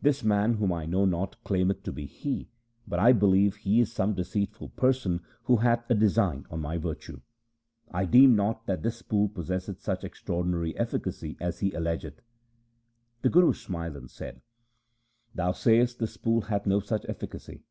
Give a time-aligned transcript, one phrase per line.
[0.00, 2.48] This man whom I know not, claimeth to be he,
[2.88, 7.20] but I believe he is some deceitful person who hath a design on my virtue.
[7.90, 12.22] I deem not that this pool possesseth such extraordinary efficacy as he ahegeth.'
[13.20, 14.40] The Guru smiled and said:'
[15.34, 17.62] Thou say est this pool hath no such efficacy.